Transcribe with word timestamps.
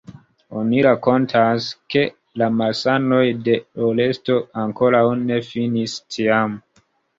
Oni 0.59 0.77
rakontas 0.85 1.67
ke 1.95 2.05
la 2.43 2.47
malsanoj 2.61 3.21
de 3.49 3.59
Oresto 3.91 4.41
ankoraŭ 4.65 5.05
ne 5.29 5.41
finis 5.53 5.97
tiam. 6.17 6.61